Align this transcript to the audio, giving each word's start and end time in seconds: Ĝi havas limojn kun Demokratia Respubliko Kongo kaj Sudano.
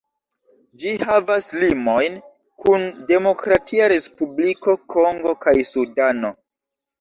Ĝi 0.83 0.93
havas 1.09 1.49
limojn 1.63 2.17
kun 2.63 2.87
Demokratia 3.11 3.91
Respubliko 3.93 4.75
Kongo 4.97 5.35
kaj 5.47 5.55
Sudano. 5.71 6.35